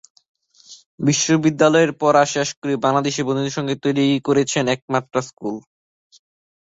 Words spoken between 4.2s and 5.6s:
করেছেন একমাত্রা স্কুল।